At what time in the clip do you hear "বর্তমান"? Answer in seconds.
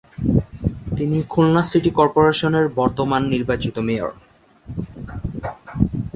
2.79-3.21